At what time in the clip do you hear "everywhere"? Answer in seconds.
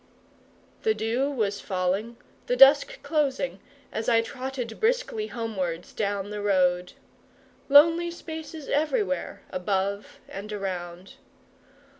8.67-9.43